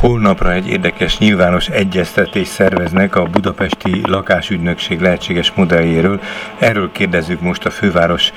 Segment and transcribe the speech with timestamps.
[0.00, 6.20] holnapra egy érdekes nyilvános egyeztetést szerveznek a budapesti lakásügynökség lehetséges modelljéről.
[6.58, 8.32] Erről kérdezzük most a főváros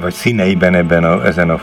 [0.00, 1.58] vagy színeiben ebben a, ezen a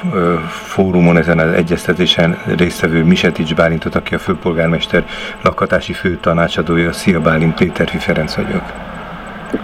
[0.50, 5.06] fórumon, ezen az egyeztetésen résztvevő Misetics Bálintot, aki a főpolgármester
[5.42, 6.94] lakhatási főtanácsadója.
[6.94, 8.64] Szia Bálint, Péter Ferenc vagyok.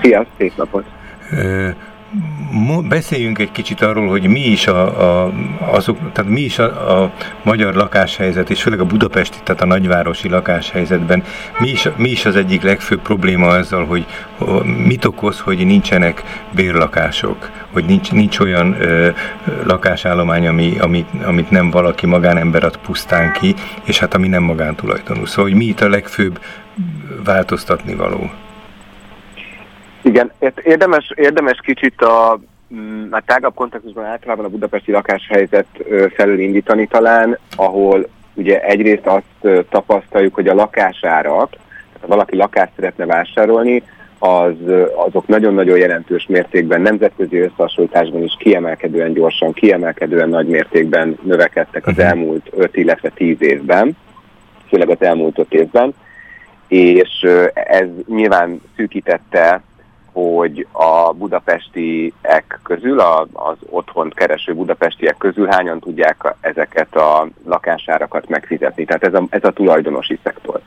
[0.01, 0.85] Szia, szép napot!
[2.87, 7.13] Beszéljünk egy kicsit arról, hogy mi is a, a, azok, tehát mi is a, a
[7.43, 11.23] magyar lakáshelyzet, és főleg a budapesti, tehát a nagyvárosi lakáshelyzetben,
[11.59, 14.05] mi is, mi is az egyik legfőbb probléma ezzel, hogy
[14.85, 19.09] mit okoz, hogy nincsenek bérlakások, hogy nincs, nincs olyan ö,
[19.63, 25.25] lakásállomány, ami, amit, amit nem valaki magánember ad pusztán ki, és hát ami nem magántulajdonú.
[25.25, 26.39] Szóval, hogy mi itt a legfőbb
[27.23, 28.31] változtatni való?
[30.05, 30.31] Igen,
[30.63, 32.39] érdemes, érdemes kicsit a
[32.73, 35.65] mm, a tágabb kontextusban általában a budapesti lakáshelyzet
[36.15, 42.71] felül indítani talán, ahol ugye egyrészt azt tapasztaljuk, hogy a lakásárak, tehát ha valaki lakást
[42.75, 43.83] szeretne vásárolni,
[44.19, 44.55] az,
[45.07, 52.05] azok nagyon-nagyon jelentős mértékben, nemzetközi összehasonlításban is kiemelkedően gyorsan, kiemelkedően nagy mértékben növekedtek az mhm.
[52.05, 53.97] elmúlt 5, illetve 10 évben,
[54.67, 55.93] főleg az elmúlt 5 évben,
[56.67, 59.61] és ez nyilván szűkítette
[60.15, 68.85] hogy a budapestiek közül, az otthont kereső budapestiek közül hányan tudják ezeket a lakásárakat megfizetni.
[68.85, 70.61] Tehát ez a, ez a tulajdonosi szektor.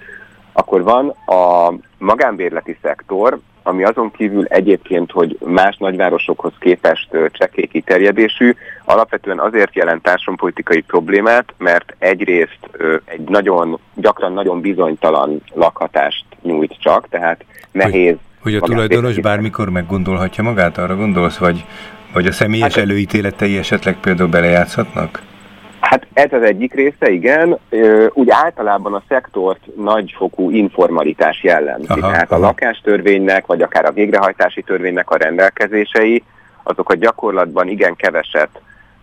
[0.53, 8.55] Akkor van a magánbérleti szektor, ami azon kívül egyébként, hogy más nagyvárosokhoz képest csekély kiterjedésű,
[8.85, 12.59] alapvetően azért jelent társadalompolitikai problémát, mert egyrészt
[13.05, 20.45] egy nagyon, gyakran nagyon bizonytalan lakhatást nyújt csak, tehát nehéz hogy a tulajdonos bármikor meggondolhatja
[20.45, 21.65] magát, arra gondolsz, vagy,
[22.13, 25.23] vagy a személyes hát, előítéletei esetleg például belejátszhatnak?
[25.81, 27.59] Hát ez az egyik része, igen.
[28.13, 31.87] Úgy általában a szektort nagyfokú informalitás jellemzi.
[31.89, 32.41] Aha, Tehát aha.
[32.41, 36.23] a lakástörvénynek, vagy akár a végrehajtási törvénynek a rendelkezései,
[36.63, 38.49] azok a gyakorlatban igen keveset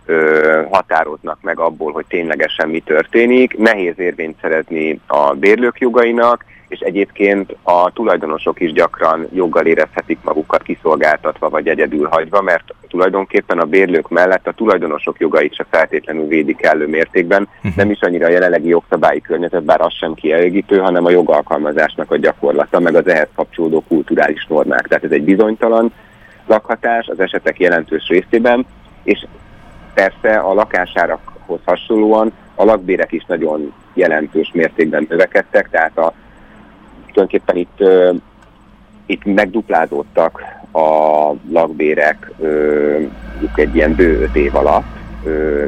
[0.06, 3.58] ö, határoznak meg abból, hogy ténylegesen mi történik.
[3.58, 10.62] Nehéz érvényt szerezni a bérlők jogainak, és egyébként a tulajdonosok is gyakran joggal érezhetik magukat
[10.62, 16.62] kiszolgáltatva vagy egyedül hagyva, mert tulajdonképpen a bérlők mellett a tulajdonosok jogait se feltétlenül védik
[16.62, 17.76] elő mértékben, uh-huh.
[17.76, 22.16] nem is annyira a jelenlegi jogszabályi környezet, bár az sem kielégítő, hanem a jogalkalmazásnak a
[22.16, 24.86] gyakorlata, meg az ehhez kapcsolódó kulturális normák.
[24.86, 25.92] Tehát ez egy bizonytalan
[26.46, 28.66] lakhatás az esetek jelentős részében,
[29.02, 29.26] és
[29.94, 36.12] persze a lakásárakhoz hasonlóan a lakbérek is nagyon jelentős mértékben növekedtek, tehát a
[37.16, 37.82] tulajdonképpen itt,
[39.06, 40.40] itt megduplázódtak
[40.72, 42.30] a lakbérek
[43.54, 44.94] egy ilyen bő öt év alatt.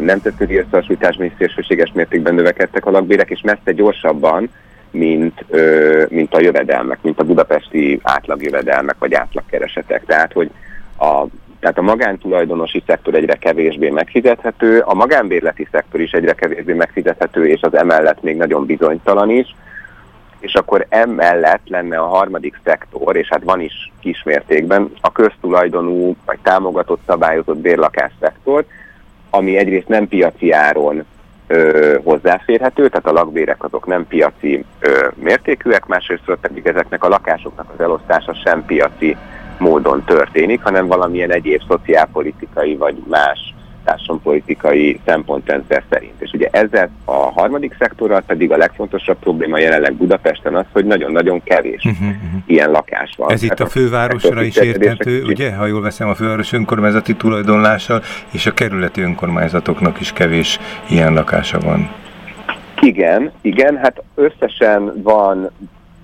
[0.01, 4.51] Nemzetközi összehasonlításban is szélsőséges mértékben növekedtek a lakbérek, és messze gyorsabban,
[4.91, 5.45] mint,
[6.09, 10.05] mint a jövedelmek, mint a budapesti átlagjövedelmek vagy átlagkeresetek.
[10.05, 10.51] Tehát, hogy
[10.99, 11.25] a,
[11.61, 17.61] tehát a magántulajdonosi szektor egyre kevésbé megfizethető, a magánbérleti szektor is egyre kevésbé megfizethető, és
[17.61, 19.55] az emellett még nagyon bizonytalan is
[20.41, 26.39] és akkor emellett lenne a harmadik szektor, és hát van is kismértékben, a köztulajdonú vagy
[26.43, 28.65] támogatott szabályozott bérlakás szektor,
[29.31, 31.05] ami egyrészt nem piaci áron
[31.47, 37.71] ö, hozzáférhető, tehát a lakbérek azok nem piaci ö, mértékűek, másrészt pedig ezeknek a lakásoknak
[37.75, 39.17] az elosztása sem piaci
[39.59, 43.55] módon történik, hanem valamilyen egyéb szociálpolitikai vagy más
[43.89, 46.15] társadalompolitikai szempontrendszer szerint.
[46.19, 51.43] És ugye ezzel a harmadik szektorral pedig a legfontosabb probléma jelenleg Budapesten az, hogy nagyon-nagyon
[51.43, 52.41] kevés uh-huh, uh-huh.
[52.47, 53.31] ilyen lakás van.
[53.31, 55.55] Ez itt a fővárosra is érthető, ugye?
[55.55, 61.59] Ha jól veszem, a főváros önkormányzati tulajdonlással és a kerületi önkormányzatoknak is kevés ilyen lakása
[61.59, 61.91] van.
[62.81, 65.51] Igen, igen, hát összesen van,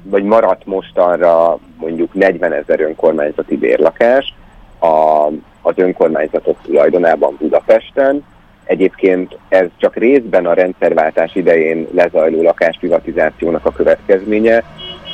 [0.03, 4.34] vagy maradt mostanra mondjuk 40 ezer önkormányzati bérlakás,
[4.81, 5.28] a
[5.64, 8.25] az önkormányzatok tulajdonában Budapesten.
[8.64, 14.62] Egyébként ez csak részben a rendszerváltás idején lezajló lakásprivatizációnak a következménye,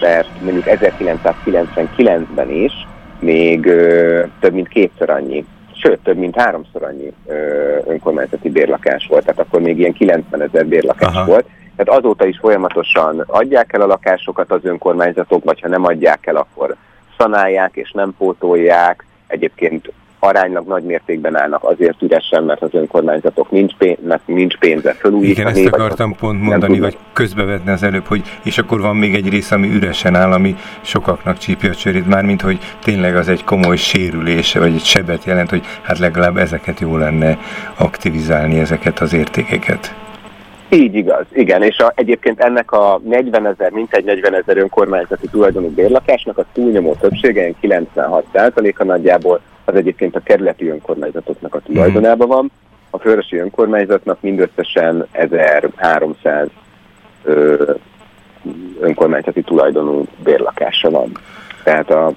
[0.01, 2.73] mert mondjuk 1999-ben is
[3.21, 7.35] még ö, több mint kétszer annyi, sőt, több mint háromszor annyi ö,
[7.87, 11.25] önkormányzati bérlakás volt, tehát akkor még ilyen 90 ezer bérlakás Aha.
[11.25, 11.47] volt.
[11.77, 16.37] Tehát azóta is folyamatosan adják el a lakásokat az önkormányzatok, vagy ha nem adják el,
[16.37, 16.77] akkor
[17.19, 19.05] szanálják és nem pótolják.
[19.27, 25.51] Egyébként aránylag nagy mértékben állnak azért üresen, mert az önkormányzatok nincs, pénz, nincs pénze felújítani.
[25.51, 29.29] Igen, ezt akartam pont mondani, vagy közbevetni az előbb, hogy és akkor van még egy
[29.29, 33.77] rész, ami üresen áll, ami sokaknak csípja a csörét, mármint hogy tényleg az egy komoly
[33.77, 37.39] sérülése, vagy egy sebet jelent, hogy hát legalább ezeket jó lenne
[37.77, 39.95] aktivizálni, ezeket az értékeket.
[40.73, 45.69] Így igaz, igen, és a, egyébként ennek a 40 ezer, mintegy 40 ezer önkormányzati tulajdonú
[45.69, 52.51] bérlakásnak a túlnyomó többsége, 96%-a nagyjából az egyébként a kerületi önkormányzatoknak a tulajdonában van.
[52.91, 56.49] A főrösi önkormányzatnak mindösszesen 1300
[57.25, 57.73] ö,
[58.81, 61.13] önkormányzati tulajdonú bérlakása van.
[61.65, 62.13] Tehát a,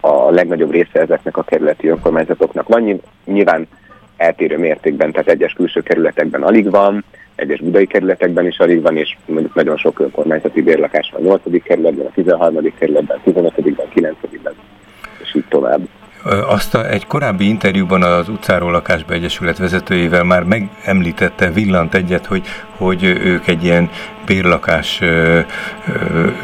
[0.00, 3.00] a legnagyobb része ezeknek a kerületi önkormányzatoknak van.
[3.24, 3.68] Nyilván
[4.16, 7.04] eltérő mértékben, tehát egyes külső kerületekben alig van,
[7.38, 11.62] egyes budai kerületekben is alig van, és mondjuk nagyon sok önkormányzati bérlakás van a 8.
[11.62, 12.72] kerületben, a 13.
[12.78, 13.54] kerületben, a 15.
[13.92, 14.16] 9.
[15.22, 15.80] és így tovább.
[16.46, 22.46] Azt a, egy korábbi interjúban az Utcáról Lakásba Egyesület vezetőjével már megemlítette, villant egyet, hogy,
[22.76, 23.90] hogy ők egy ilyen
[24.26, 25.00] bérlakás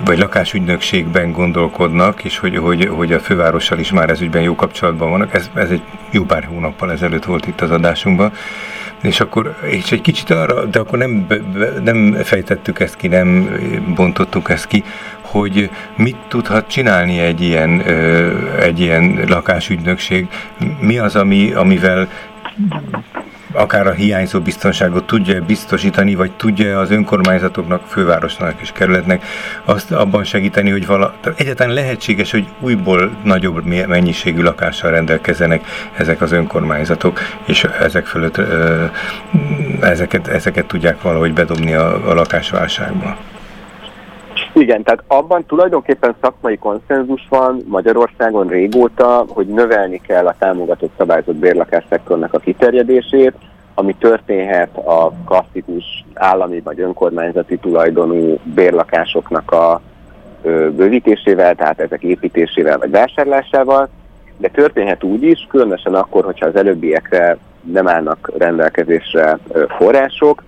[0.05, 5.11] vagy lakásügynökségben gondolkodnak, és hogy, hogy, hogy a fővárossal is már ez ügyben jó kapcsolatban
[5.11, 5.35] vannak.
[5.35, 8.33] Ez, ez egy jó pár hónappal ezelőtt volt itt az adásunkban.
[9.03, 11.27] És akkor, és egy kicsit arra, de akkor nem,
[11.85, 13.59] nem fejtettük ezt ki, nem
[13.95, 14.85] bontottuk ezt ki,
[15.35, 17.83] hogy mit tudhat csinálni egy ilyen,
[18.61, 20.29] egy ilyen lakásügynökség,
[20.81, 22.09] mi az, ami, amivel
[23.53, 29.25] akár a hiányzó biztonságot tudja biztosítani, vagy tudja az önkormányzatoknak, fővárosnak és kerületnek
[29.65, 35.65] azt abban segíteni, hogy vala, egyáltalán lehetséges, hogy újból nagyobb mennyiségű lakással rendelkezzenek
[35.97, 38.41] ezek az önkormányzatok, és ezek fölött
[39.81, 43.17] ezeket, ezeket tudják valahogy bedobni a, a lakásválságba.
[44.55, 51.35] Igen, tehát abban tulajdonképpen szakmai konszenzus van Magyarországon régóta, hogy növelni kell a támogatott szabályozott
[51.35, 53.35] bérlakásszektornak a kiterjedését,
[53.75, 59.81] ami történhet a klasszikus állami vagy önkormányzati tulajdonú bérlakásoknak a
[60.77, 63.89] bővítésével, tehát ezek építésével vagy vásárlásával,
[64.37, 69.39] de történhet úgy is, különösen akkor, hogyha az előbbiekre nem állnak rendelkezésre
[69.79, 70.43] források,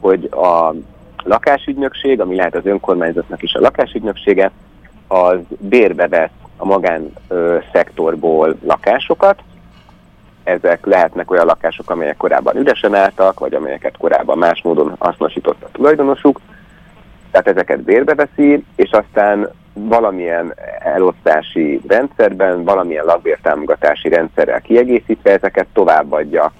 [0.00, 0.74] hogy a
[1.24, 4.50] lakásügynökség, ami lehet az önkormányzatnak is a lakásügynöksége,
[5.08, 9.38] az bérbe vesz a magán ö, szektorból lakásokat.
[10.44, 15.68] Ezek lehetnek olyan lakások, amelyek korábban üresen álltak, vagy amelyeket korábban más módon hasznosított a
[15.72, 16.40] tulajdonosuk.
[17.30, 26.52] Tehát ezeket bérbe veszi, és aztán valamilyen elosztási rendszerben, valamilyen lakbértámogatási rendszerrel kiegészítve ezeket továbbadja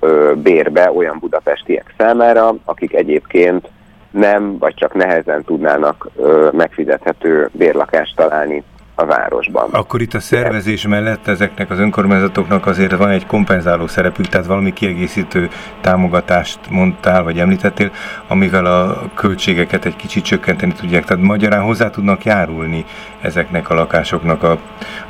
[0.00, 3.68] ö, bérbe olyan budapestiek számára, akik egyébként
[4.16, 8.64] nem, vagy csak nehezen tudnának ö, megfizethető bérlakást találni
[8.94, 9.68] a városban.
[9.70, 14.72] Akkor itt a szervezés mellett ezeknek az önkormányzatoknak azért van egy kompenzáló szerepük, tehát valami
[14.72, 15.48] kiegészítő
[15.80, 17.90] támogatást mondtál, vagy említettél,
[18.28, 21.04] amivel a költségeket egy kicsit csökkenteni tudják.
[21.04, 22.84] Tehát magyarán hozzá tudnak járulni
[23.20, 24.58] ezeknek a lakásoknak a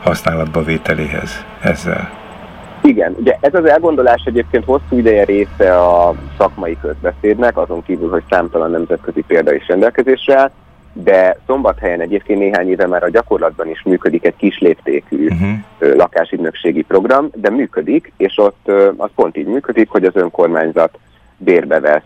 [0.03, 2.26] használatba vételéhez ezzel.
[2.87, 8.23] Igen, ugye ez az elgondolás egyébként hosszú ideje része a szakmai közbeszédnek, azon kívül, hogy
[8.31, 10.51] számtalan nemzetközi példa is rendelkezésre áll,
[10.93, 15.97] de szombathelyen egyébként néhány éve már a gyakorlatban is működik egy kis léptékű uh-huh.
[15.97, 20.99] lakásügynökségi program, de működik, és ott az pont így működik, hogy az önkormányzat
[21.37, 22.03] bérbe vesz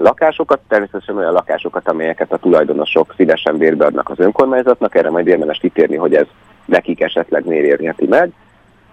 [0.00, 5.58] lakásokat, természetesen olyan lakásokat, amelyeket a tulajdonosok szívesen bérbe adnak az önkormányzatnak, erre majd érdemes
[5.58, 6.26] kitérni, hogy ez
[6.64, 8.32] nekik esetleg miért érheti meg,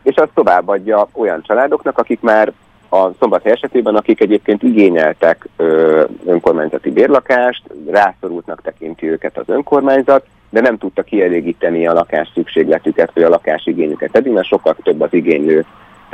[0.03, 2.51] és azt továbbadja olyan családoknak, akik már
[2.89, 10.61] a szombathely esetében, akik egyébként igényeltek ö, önkormányzati bérlakást, rászorultnak tekinti őket az önkormányzat, de
[10.61, 14.15] nem tudta kielégíteni a lakás szükségletüket, vagy a lakás igényüket.
[14.15, 15.65] Eddig mert sokkal több az igénylő,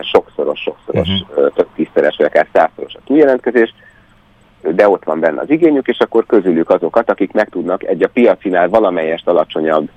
[0.01, 1.53] sokszoros, sokszoros, uh-huh.
[1.53, 3.73] több tízszeres, vagy akár százszoros a túljelentkezés,
[4.61, 8.07] de ott van benne az igényük, és akkor közülük azokat, akik meg tudnak egy a
[8.07, 9.89] piacinál valamelyest alacsonyabb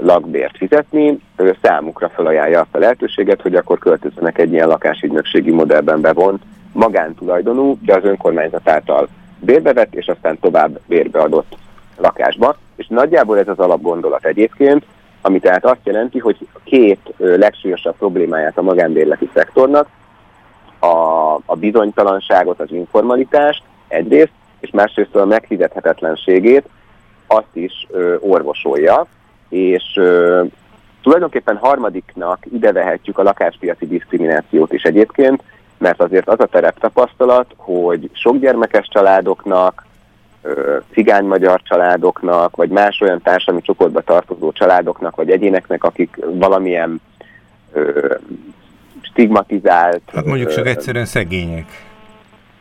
[0.00, 1.18] lakbért fizetni,
[1.62, 7.94] számukra felajánlja azt a lehetőséget, hogy akkor költözzenek egy ilyen lakásügynökségi modellben bevont magántulajdonú, de
[7.94, 9.08] az önkormányzat által
[9.40, 11.56] bérbevett, és aztán tovább bérbeadott
[11.96, 12.56] lakásba.
[12.76, 14.84] És nagyjából ez az alapgondolat egyébként,
[15.20, 19.88] ami tehát azt jelenti, hogy két legsúlyosabb problémáját a magánbérleti szektornak,
[20.78, 26.68] a, a bizonytalanságot, az informalitást egyrészt, és másrészt a megfizethetetlenségét
[27.26, 29.06] azt is ö, orvosolja,
[29.48, 30.42] és ö,
[31.02, 35.42] tulajdonképpen harmadiknak ide vehetjük a lakáspiaci diszkriminációt is egyébként,
[35.78, 39.86] mert azért az a tereptapasztalat, hogy sok gyermekes családoknak,
[40.92, 47.00] cigány-magyar családoknak, vagy más olyan társadalmi csoportba tartozó családoknak, vagy egyéneknek, akik valamilyen
[47.72, 48.14] ö,
[49.00, 50.02] stigmatizált...
[50.12, 51.66] Hát mondjuk csak egyszerűen szegények.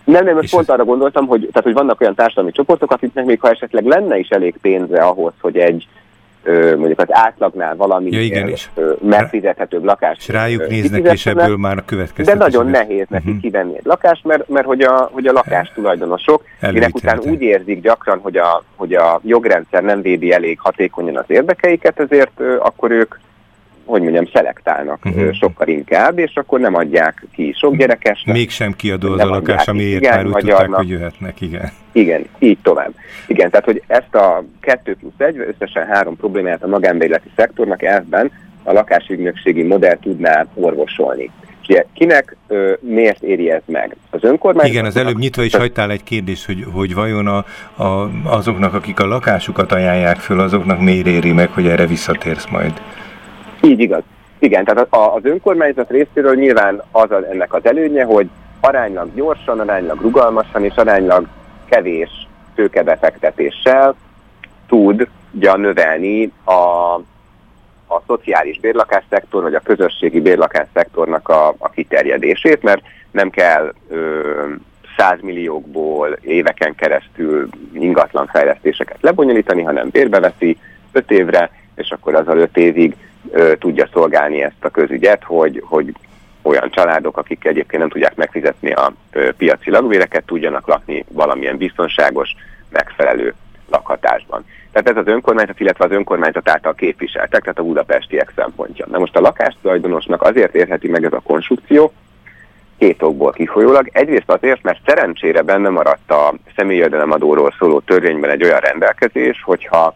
[0.04, 0.70] Nem, nem, most pont ez...
[0.70, 4.30] arra gondoltam, hogy, tehát, hogy vannak olyan társadalmi csoportok, akiknek még ha esetleg lenne is
[4.30, 5.88] elég pénze ahhoz, hogy egy
[6.78, 8.70] mondjuk az átlagnál valami ja, igen, és
[9.02, 10.20] megfizethetőbb lakást.
[10.20, 12.32] És rájuk néznek, és ebből már a következő.
[12.32, 13.42] De nagyon nehéz neki uh-huh.
[13.42, 17.82] kivenni egy lakást, mert, mert hogy a, hogy a lakás tulajdonosok, minek után úgy érzik
[17.82, 23.16] gyakran, hogy a, hogy a jogrendszer nem védi elég hatékonyan az érdekeiket, ezért akkor ők
[23.88, 25.34] hogy mondjam, szelektálnak uh-huh.
[25.34, 28.36] sokkal inkább, és akkor nem adják ki sok gyerekesnek.
[28.36, 31.72] Mégsem kiadó az a lakás, amiért igen, már úgy tudták, hogy jöhetnek, igen.
[31.92, 32.94] Igen, így tovább.
[33.28, 38.32] Igen, tehát hogy ezt a 2 plusz 1, összesen három problémát a magánbérleti szektornak ebben
[38.64, 41.32] a lakásügynökségi modell tudná orvosolni.
[41.68, 43.96] ugye kinek ö, miért éri ez meg?
[44.10, 44.74] Az önkormányzat...
[44.74, 47.46] Igen, az előbb nyitva is hagytál egy kérdést, hogy, hogy vajon a,
[47.84, 52.82] a, azoknak, akik a lakásukat ajánlják föl, azoknak miért éri meg, hogy erre visszatérsz majd?
[53.62, 54.04] Így igaz.
[54.40, 60.02] Igen, tehát az önkormányzat részéről nyilván az a, ennek az előnye, hogy aránylag gyorsan, aránylag
[60.02, 61.28] rugalmasan és aránylag
[61.70, 63.96] kevés tőkebefektetéssel
[64.68, 66.52] tudja növelni a,
[67.88, 74.32] a szociális bérlakásszektor, vagy a közösségi bérlakásszektornak a, a kiterjedését, mert nem kell ö,
[74.98, 80.58] 100 milliókból éveken keresztül ingatlan fejlesztéseket lebonyolítani, hanem bérbe veszi
[80.92, 82.96] 5 évre, és akkor az 5 évig
[83.60, 85.94] tudja szolgálni ezt a közügyet, hogy, hogy
[86.42, 88.94] olyan családok, akik egyébként nem tudják megfizetni a
[89.38, 92.36] piaci lakbéreket, tudjanak lakni valamilyen biztonságos,
[92.70, 93.34] megfelelő
[93.70, 94.46] lakhatásban.
[94.72, 98.86] Tehát ez az önkormányzat, illetve az önkormányzat által képviseltek, tehát a budapestiek szempontja.
[98.92, 101.94] Na most a lakástulajdonosnak azért érheti meg ez a konstrukció,
[102.78, 103.90] két okból kifolyólag.
[103.92, 109.96] Egyrészt azért, mert szerencsére benne maradt a személyjövedelemadóról szóló törvényben egy olyan rendelkezés, hogyha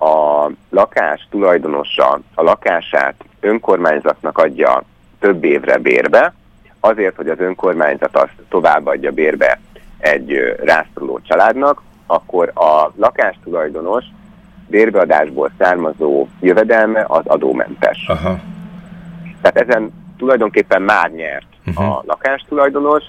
[0.00, 4.82] a lakás tulajdonosa a lakását önkormányzatnak adja
[5.18, 6.34] több évre bérbe,
[6.80, 9.60] azért, hogy az önkormányzat azt továbbadja bérbe
[9.98, 14.04] egy rászoruló családnak, akkor a lakástulajdonos
[14.68, 18.04] bérbeadásból származó jövedelme az adómentes.
[18.08, 18.38] Aha.
[19.42, 21.88] Tehát ezen tulajdonképpen már nyert uh-huh.
[21.88, 23.02] a lakástulajdonos,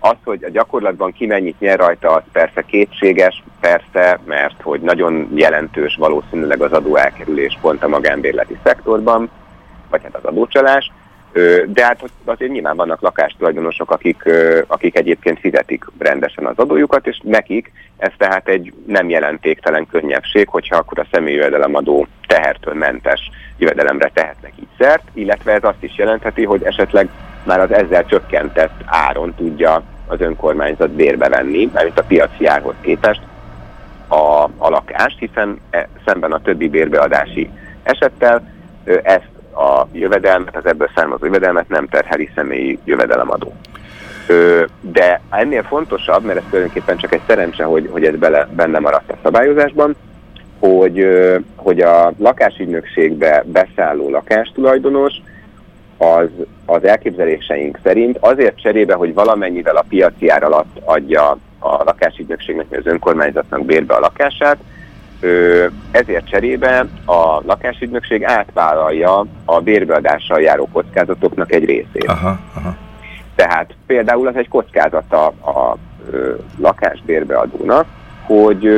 [0.00, 5.30] az, hogy a gyakorlatban ki mennyit nyer rajta, az persze kétséges, persze, mert hogy nagyon
[5.34, 9.30] jelentős valószínűleg az adó elkerülés pont a magánbérleti szektorban,
[9.90, 10.90] vagy hát az adócsalás,
[11.66, 14.22] de hát azért nyilván vannak lakástulajdonosok, akik,
[14.66, 20.76] akik egyébként fizetik rendesen az adójukat, és nekik ez tehát egy nem jelentéktelen könnyebbség, hogyha
[20.76, 26.44] akkor a személyi jövedelemadó tehertől mentes jövedelemre tehetnek így szert, illetve ez azt is jelentheti,
[26.44, 27.08] hogy esetleg
[27.42, 33.20] már az ezzel csökkentett áron tudja az önkormányzat bérbe venni, mert a piaci árhoz képest
[34.08, 37.50] a, a lakást, hiszen e, szemben a többi bérbeadási
[37.82, 38.42] esettel
[39.02, 43.52] ezt a jövedelmet, az ebből származó jövedelmet nem terheli személyi jövedelemadó.
[44.80, 49.10] De ennél fontosabb, mert ez tulajdonképpen csak egy szerencse, hogy, hogy ez bele, benne maradt
[49.10, 49.96] a szabályozásban,
[50.58, 51.06] hogy,
[51.56, 55.12] hogy a lakásügynökségbe beszálló lakástulajdonos
[56.00, 56.28] az,
[56.66, 62.78] az elképzeléseink szerint azért cserébe, hogy valamennyivel a piaci ár alatt adja a lakásügynökségnek, vagy
[62.78, 64.56] az önkormányzatnak bérbe a lakását,
[65.90, 72.04] ezért cserébe a lakásügynökség átvállalja a bérbeadással járó kockázatoknak egy részét.
[72.06, 72.76] Aha, aha.
[73.34, 75.76] Tehát például az egy kockázata a,
[76.58, 77.86] lakásbérbeadónak,
[78.22, 78.68] hogy,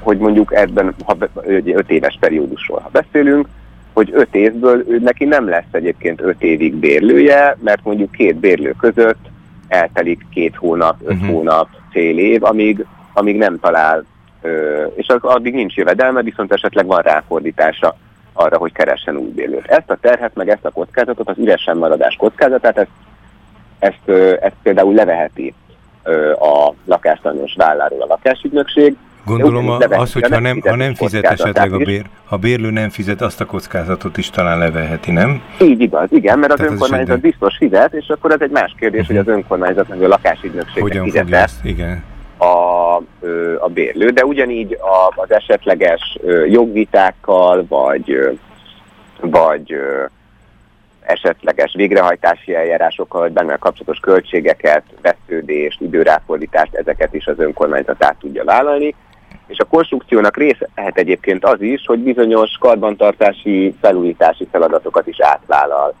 [0.00, 3.48] hogy mondjuk ebben, ha 5 éves periódusról ha beszélünk,
[3.92, 8.74] hogy öt évből ő neki nem lesz egyébként öt évig bérlője, mert mondjuk két bérlő
[8.78, 9.28] között
[9.68, 11.28] eltelik két hónap, öt uh-huh.
[11.28, 14.04] hónap, fél év, amíg, amíg nem talál,
[14.42, 17.96] ö, és az, addig nincs jövedelme, viszont esetleg van ráfordítása
[18.32, 19.66] arra, hogy keressen új bérlőt.
[19.66, 22.90] Ezt a terhet, meg ezt a kockázatot, az üresen maradás kockázatát, ezt,
[23.78, 24.08] ezt,
[24.40, 25.54] ezt például leveheti
[26.40, 28.96] a lakástanyos válláról a lakásügynökség,
[29.30, 32.88] Gondolom a, az, hogy ha nem, ha nem fizet esetleg a bér, ha bérlő nem
[32.88, 35.42] fizet, azt a kockázatot is talán leveheti, nem?
[35.60, 38.74] Így igaz, igen, mert az Tehát önkormányzat az biztos fizet, és akkor ez egy más
[38.78, 39.16] kérdés, uh-huh.
[39.16, 42.04] hogy az önkormányzat meg a lakásügynökségnek fizet igen.
[42.36, 42.96] A,
[43.58, 44.78] a bérlő, de ugyanígy
[45.14, 46.18] az esetleges
[46.48, 48.38] jogvitákkal, vagy,
[49.20, 49.74] vagy
[51.00, 58.44] esetleges végrehajtási eljárásokkal, vagy benne kapcsolatos költségeket, vesződést, időráfordítást, ezeket is az önkormányzat át tudja
[58.44, 58.94] vállalni.
[59.46, 65.94] És a konstrukciónak része lehet egyébként az is, hogy bizonyos karbantartási, felújítási feladatokat is átvállal.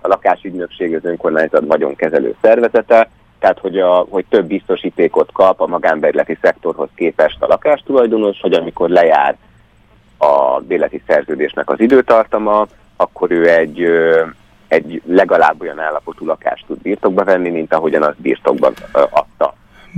[0.00, 6.38] A lakásügynökség, az önkormányzat vagyonkezelő szervezete, tehát hogy, a, hogy több biztosítékot kap a magánbérleti
[6.40, 9.36] szektorhoz képest a lakástulajdonos, hogy amikor lejár
[10.18, 12.66] a bérleti szerződésnek az időtartama,
[12.96, 13.86] akkor ő egy,
[14.68, 19.54] egy legalább olyan állapotú lakást tud birtokba venni, mint ahogyan az birtokban adta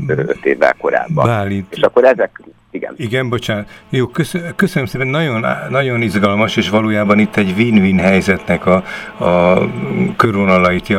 [0.07, 1.27] öt évvel korábban.
[1.27, 1.67] Bálint.
[1.71, 2.41] És akkor ezek
[2.71, 2.95] igen.
[2.97, 3.69] Igen, bocsánat.
[3.89, 8.85] Jó, köszönöm, köszönöm szépen, nagyon, nagyon izgalmas, és valójában itt egy win-win helyzetnek a,
[9.25, 9.63] a
[10.17, 10.97] körvonalait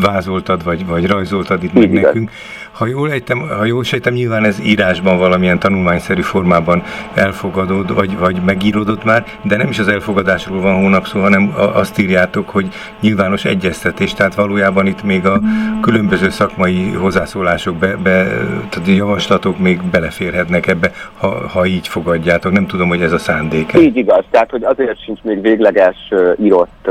[0.00, 2.30] vázoltad, vagy, vagy rajzoltad itt meg nekünk.
[2.74, 6.82] Ha jól, ejtem, ha jól sejtem, nyilván ez írásban valamilyen tanulmányszerű formában
[7.14, 11.98] elfogadod, vagy, vagy megírodott már, de nem is az elfogadásról van hónap szó, hanem azt
[11.98, 12.68] írjátok, hogy
[13.00, 15.40] nyilvános egyeztetés, tehát valójában itt még a
[15.80, 18.24] különböző szakmai hozzászólások, be, be,
[18.68, 22.52] tehát javaslatok még beleférhetnek ebbe, ha, ha így fogadjátok.
[22.52, 23.72] Nem tudom, hogy ez a szándék.
[23.78, 25.96] Így igaz, tehát hogy azért sincs még végleges
[26.40, 26.88] írott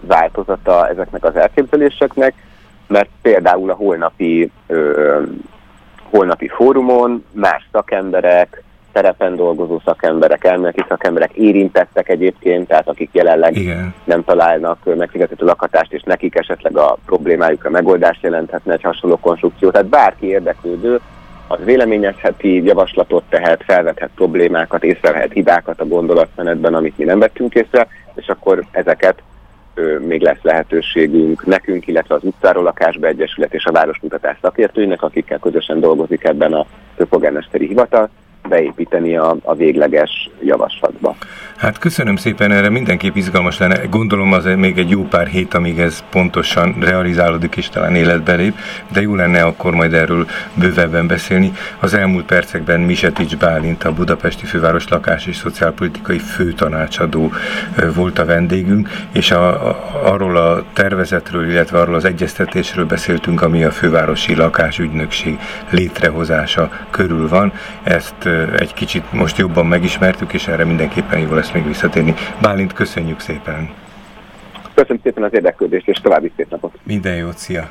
[0.00, 2.34] változata ezeknek az elképzeléseknek,
[2.86, 5.22] mert például a holnapi, ö,
[6.10, 8.62] holnapi fórumon más szakemberek,
[8.92, 13.94] terepen dolgozó szakemberek, elméleti szakemberek érintettek egyébként, tehát akik jelenleg Igen.
[14.04, 19.70] nem találnak megfizethető lakhatást, és nekik esetleg a problémájukra megoldást jelenthetne egy hasonló konstrukció.
[19.70, 21.00] Tehát bárki érdeklődő,
[21.48, 27.86] az véleményezheti, javaslatot tehet, felvethet problémákat, észrevehet hibákat a gondolatmenetben, amit mi nem vettünk észre,
[28.14, 29.22] és akkor ezeket
[30.06, 35.80] még lesz lehetőségünk nekünk, illetve az utcáról lakásba egyesület és a városmutatás szakértőinek, akikkel közösen
[35.80, 36.66] dolgozik ebben a
[36.96, 38.10] főpolgármesteri hivatal,
[38.48, 41.16] beépíteni a, a végleges javaslatba.
[41.56, 43.84] Hát köszönöm szépen, erre mindenképp izgalmas lenne.
[43.90, 48.54] Gondolom az még egy jó pár hét, amíg ez pontosan realizálódik és talán életbe lép,
[48.92, 51.52] de jó lenne akkor majd erről bővebben beszélni.
[51.80, 57.32] Az elmúlt percekben Misetics Bálint, a Budapesti Főváros Lakás és Szociálpolitikai Főtanácsadó
[57.94, 63.64] volt a vendégünk, és a, a, arról a tervezetről, illetve arról az egyeztetésről beszéltünk, ami
[63.64, 65.38] a Fővárosi Lakásügynökség
[65.70, 67.52] létrehozása körül van.
[67.82, 72.14] Ezt egy kicsit most jobban megismertük, és erre mindenképpen jó lesz még visszatérni.
[72.40, 73.70] Bálint, köszönjük szépen!
[74.74, 76.78] Köszönöm szépen az érdeklődést, és további szép napot!
[76.82, 77.68] Minden jót, szia!